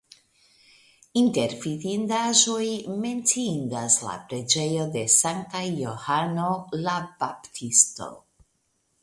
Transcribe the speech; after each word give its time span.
Inter 1.19 1.51
vidindaĵoj 1.65 2.65
menciindas 3.03 3.99
la 4.07 4.15
preĝejo 4.33 4.87
de 4.97 5.05
Sankta 5.17 5.63
Johano 5.83 6.49
la 6.83 6.99
Baptisto. 7.23 8.11